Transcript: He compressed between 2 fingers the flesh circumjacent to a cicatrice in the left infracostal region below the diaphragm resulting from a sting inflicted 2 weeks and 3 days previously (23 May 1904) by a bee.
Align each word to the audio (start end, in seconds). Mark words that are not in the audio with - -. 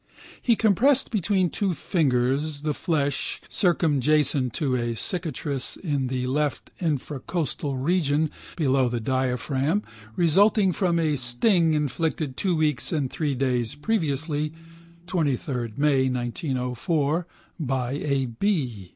He 0.41 0.55
compressed 0.55 1.11
between 1.11 1.51
2 1.51 1.75
fingers 1.75 2.63
the 2.63 2.73
flesh 2.73 3.39
circumjacent 3.51 4.51
to 4.53 4.73
a 4.75 4.95
cicatrice 4.95 5.77
in 5.77 6.07
the 6.07 6.25
left 6.25 6.71
infracostal 6.79 7.75
region 7.79 8.31
below 8.57 8.89
the 8.89 8.99
diaphragm 8.99 9.83
resulting 10.15 10.73
from 10.73 10.97
a 10.97 11.17
sting 11.17 11.75
inflicted 11.75 12.35
2 12.35 12.55
weeks 12.55 12.91
and 12.91 13.11
3 13.11 13.35
days 13.35 13.75
previously 13.75 14.53
(23 15.05 15.73
May 15.77 16.09
1904) 16.09 17.27
by 17.59 17.91
a 17.91 18.25
bee. 18.25 18.89